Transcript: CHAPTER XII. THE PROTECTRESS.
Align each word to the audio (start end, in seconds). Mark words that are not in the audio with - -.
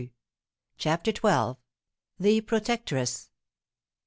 CHAPTER 0.79 1.11
XII. 1.13 1.57
THE 2.19 2.41
PROTECTRESS. 2.41 3.29